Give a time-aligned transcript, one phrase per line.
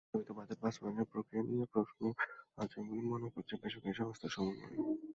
[0.03, 2.01] প্রস্তাবিত বাজেট বাস্তবায়নের প্রক্রিয়া নিয়ে প্রশ্ন
[2.57, 4.75] আছে বলে মনে করছে বেসরকারি সংস্থা সমুন্নয়।